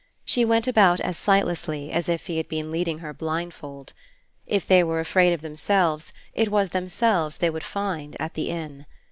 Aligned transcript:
She 0.25 0.43
went 0.45 0.65
about 0.65 0.99
as 0.99 1.15
sightlessly 1.15 1.91
as 1.91 2.09
if 2.09 2.25
he 2.25 2.37
had 2.37 2.47
been 2.49 2.71
leading 2.71 2.97
her 3.05 3.13
blindfold. 3.13 3.93
If 4.47 4.65
they 4.65 4.83
were 4.83 4.99
afraid 4.99 5.31
of 5.31 5.41
themselves 5.41 6.11
it 6.33 6.49
was 6.49 6.69
themselves 6.69 7.37
they 7.37 7.51
would 7.51 7.63
find 7.63 8.17
at 8.19 8.33
the 8.33 8.49
inn. 8.49 8.87